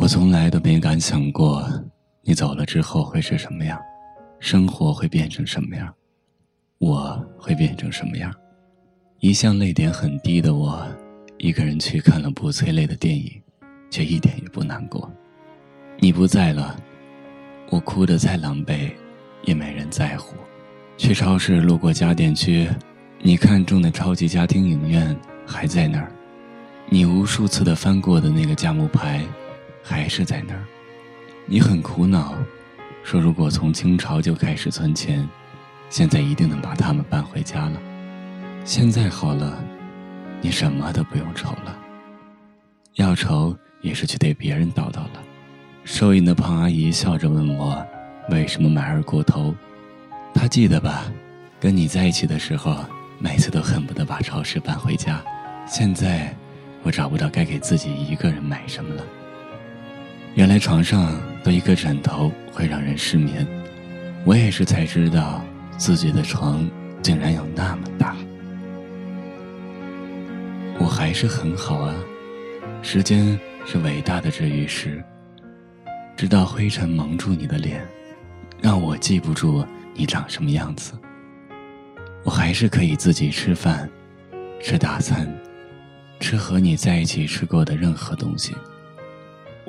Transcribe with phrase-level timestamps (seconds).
[0.00, 1.62] 我从来都没敢想过，
[2.22, 3.78] 你走了之后会是什么样，
[4.38, 5.92] 生活会变成什么样，
[6.78, 8.34] 我会变成什么样。
[9.18, 10.82] 一向泪点很低的我，
[11.36, 13.30] 一个人去看了部催泪的电影，
[13.90, 15.12] 却一点也不难过。
[15.98, 16.74] 你不在了，
[17.68, 18.90] 我哭得再狼狈，
[19.44, 20.34] 也没人在乎。
[20.96, 22.66] 去超市路过家电区，
[23.20, 25.14] 你看中的超级家庭影院
[25.46, 26.10] 还在那儿，
[26.88, 29.22] 你无数次的翻过的那个价目牌。
[29.90, 30.64] 还是在那儿，
[31.46, 32.34] 你很苦恼，
[33.02, 35.28] 说如果从清朝就开始存钱，
[35.90, 37.72] 现在一定能把他们搬回家了。
[38.64, 39.62] 现在好了，
[40.40, 41.76] 你什么都不用愁了。
[42.94, 45.22] 要愁也是去对别人叨叨了。
[45.84, 47.84] 收银的胖阿姨笑着问我，
[48.30, 49.54] 为什么买二锅头？
[50.32, 51.04] 她记得吧？
[51.60, 52.76] 跟你在一起的时候，
[53.18, 55.22] 每次都恨不得把超市搬回家。
[55.66, 56.34] 现在，
[56.82, 59.04] 我找不到该给自己一个人买什么了。
[60.34, 63.46] 原来床上多一个枕头会让人失眠，
[64.24, 65.44] 我也是才知道
[65.76, 66.68] 自己的床
[67.02, 68.16] 竟然有那么大。
[70.78, 71.94] 我还是很好啊，
[72.80, 75.02] 时间是伟大的治愈师，
[76.16, 77.86] 直到灰尘蒙住你的脸，
[78.62, 80.92] 让我记不住你长什么样子。
[82.22, 83.90] 我还是可以自己吃饭，
[84.62, 85.28] 吃大餐，
[86.20, 88.54] 吃和你在一起吃过的任何东西。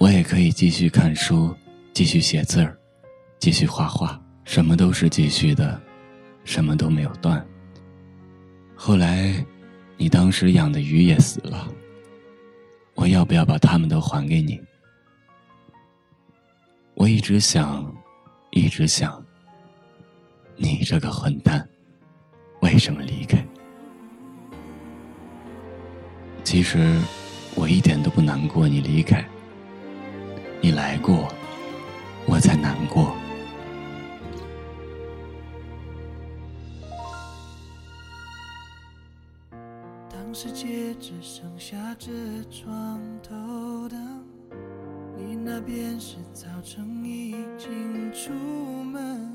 [0.01, 1.55] 我也可以继续看书，
[1.93, 2.75] 继续写字儿，
[3.37, 5.79] 继续画画，什么都是继续的，
[6.43, 7.45] 什么都没有断。
[8.75, 9.31] 后来，
[9.97, 11.71] 你当时养的鱼也死了，
[12.95, 14.59] 我要不要把它们都还给你？
[16.95, 17.95] 我一直想，
[18.49, 19.23] 一直想，
[20.55, 21.69] 你这个混蛋，
[22.61, 23.45] 为什么离开？
[26.43, 26.99] 其实，
[27.53, 29.23] 我一点都不难过你离开。
[30.81, 31.31] 来过，
[32.25, 33.15] 我才难过。
[40.09, 42.09] 当世界只剩下这
[42.49, 44.25] 床头灯，
[45.15, 48.31] 你那边是早晨已经出
[48.83, 49.29] 门，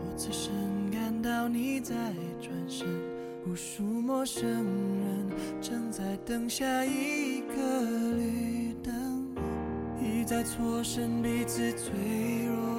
[0.00, 0.52] 我此生
[0.90, 1.94] 感到你在
[2.42, 2.88] 转身，
[3.46, 7.82] 无数陌生人正在等下一个
[8.16, 8.55] 绿。
[10.26, 11.92] 在错身彼此脆
[12.46, 12.75] 弱。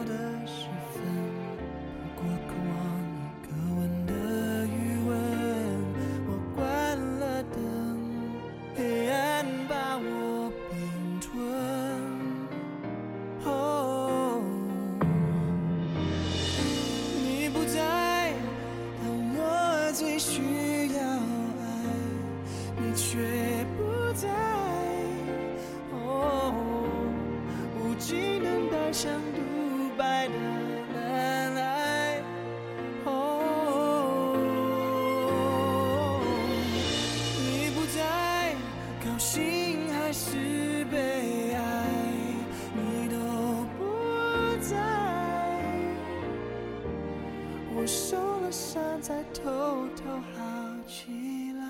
[49.44, 50.03] 偷偷
[50.34, 50.42] 好
[50.88, 51.62] 起来，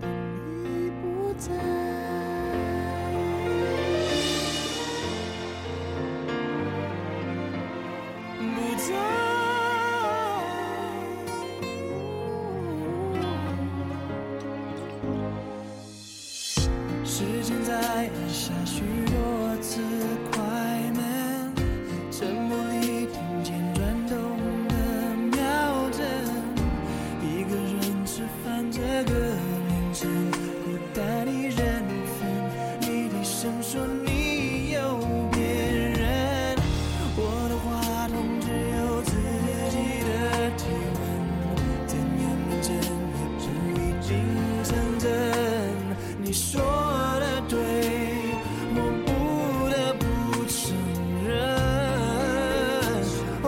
[0.00, 0.04] 当
[0.64, 1.50] 你不在。
[17.04, 18.82] 时间在按下许
[46.32, 46.62] 你说
[47.20, 47.58] 的对，
[48.74, 50.02] 我不得不
[50.46, 50.72] 承
[51.28, 51.30] 认。
[53.42, 53.46] 哦，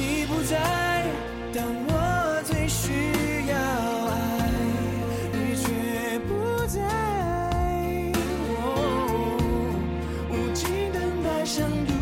[0.00, 0.58] 你不在，
[1.54, 3.54] 当我最需要
[4.10, 4.12] 爱。
[5.32, 6.82] 你却不在，
[8.64, 8.66] 哦，
[10.28, 11.93] 无尽等待相。